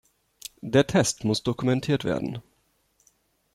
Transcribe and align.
Der 0.63 0.87
Test 0.87 1.25
muss 1.25 1.43
dokumentiert 1.43 2.05
werden. 2.05 2.41